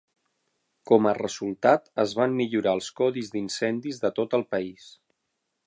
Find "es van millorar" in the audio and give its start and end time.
2.05-2.73